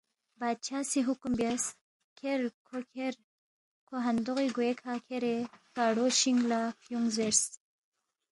[0.39, 1.63] بادشاہ سی حکم بیاس،
[2.17, 3.13] کھیر کھو کھیر
[3.87, 5.35] کھو ہندوغی گوے کھہ کھیرے
[5.75, 7.41] کاڑُوشِنگ لہ فیُونگ زیرس